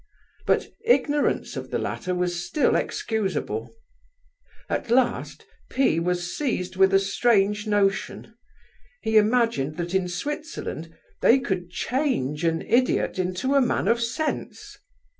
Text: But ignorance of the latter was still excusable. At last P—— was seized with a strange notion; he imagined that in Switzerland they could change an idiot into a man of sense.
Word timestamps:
But 0.47 0.69
ignorance 0.83 1.55
of 1.55 1.69
the 1.69 1.77
latter 1.77 2.15
was 2.15 2.43
still 2.43 2.75
excusable. 2.75 3.71
At 4.67 4.89
last 4.89 5.45
P—— 5.69 5.99
was 5.99 6.35
seized 6.35 6.75
with 6.75 6.91
a 6.91 6.97
strange 6.99 7.67
notion; 7.67 8.33
he 9.03 9.15
imagined 9.17 9.77
that 9.77 9.93
in 9.93 10.07
Switzerland 10.07 10.91
they 11.21 11.37
could 11.37 11.69
change 11.69 12.43
an 12.43 12.63
idiot 12.63 13.19
into 13.19 13.53
a 13.53 13.61
man 13.61 13.87
of 13.87 14.01
sense. 14.01 14.75